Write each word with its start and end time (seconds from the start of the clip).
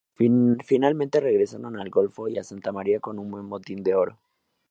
Finalmente 0.65 1.19
regresaron 1.19 1.77
al 1.79 1.91
Golfo 1.91 2.27
y 2.27 2.39
a 2.39 2.43
Santa 2.43 2.71
María 2.71 2.99
con 2.99 3.19
un 3.19 3.29
buen 3.29 3.47
botín 3.49 3.83
de 3.83 3.93
oro. 3.93 4.17